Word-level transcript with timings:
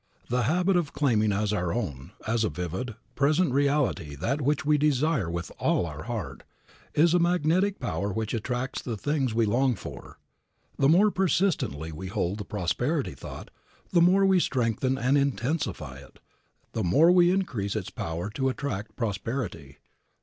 The 0.29 0.45
habit 0.49 0.75
of 0.77 0.93
claiming 0.93 1.31
as 1.31 1.53
our 1.53 1.71
own, 1.71 2.11
as 2.25 2.43
a 2.43 2.49
vivid, 2.49 2.95
present 3.13 3.53
reality 3.53 4.15
that 4.15 4.41
which 4.41 4.65
we 4.65 4.79
desire 4.79 5.29
with 5.29 5.51
all 5.59 5.85
our 5.85 6.05
heart, 6.05 6.41
is 6.95 7.13
a 7.13 7.19
magnetic 7.19 7.77
power 7.79 8.11
which 8.11 8.33
attracts 8.33 8.81
the 8.81 8.97
things 8.97 9.35
we 9.35 9.45
long 9.45 9.75
for. 9.75 10.17
The 10.79 10.89
more 10.89 11.11
persistently 11.11 11.91
we 11.91 12.07
hold 12.07 12.39
the 12.39 12.45
prosperity 12.45 13.13
thought, 13.13 13.51
the 13.91 14.01
more 14.01 14.25
we 14.25 14.39
strengthen 14.39 14.97
and 14.97 15.19
intensify 15.19 15.97
it, 15.99 16.17
the 16.73 16.83
more 16.83 17.11
we 17.11 17.29
increase 17.29 17.75
its 17.75 17.91
power 17.91 18.31
to 18.31 18.49
attract 18.49 18.95
prosperity. 18.95 19.77